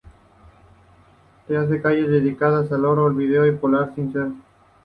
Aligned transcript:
Tiene 1.47 1.79
calles 1.79 2.09
dedicadas 2.09 2.71
en 2.71 2.77
Haro, 2.77 3.05
Oviedo 3.05 3.45
y 3.45 3.51
Pola 3.51 3.83
de 3.85 3.93
Siero. 3.93 4.33